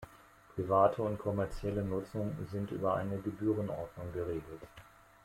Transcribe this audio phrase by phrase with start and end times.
[0.55, 4.61] Private und kommerzielle Nutzung sind über eine Gebührenordnung geregelt.